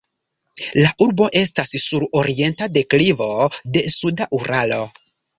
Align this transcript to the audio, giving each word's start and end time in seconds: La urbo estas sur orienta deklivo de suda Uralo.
La 0.83 0.87
urbo 1.05 1.25
estas 1.41 1.73
sur 1.83 2.05
orienta 2.21 2.67
deklivo 2.77 3.27
de 3.75 3.83
suda 3.97 4.27
Uralo. 4.39 4.81